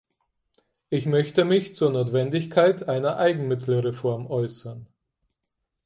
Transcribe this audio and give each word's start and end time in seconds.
Ich 0.89 1.05
möchte 1.05 1.45
mich 1.45 1.75
zur 1.75 1.91
Notwendigkeit 1.91 2.89
einer 2.89 3.17
Eigenmittelreform 3.17 4.25
äußern. 4.25 4.87